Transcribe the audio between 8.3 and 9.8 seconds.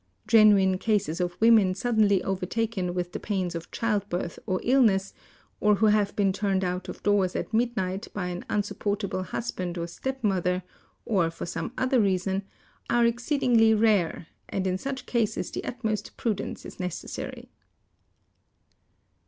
unsupportable husband